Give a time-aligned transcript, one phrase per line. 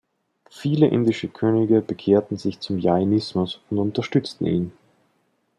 [0.49, 4.71] Viele indische Könige bekehrten sich zum Jainismus und unterstützten ihn.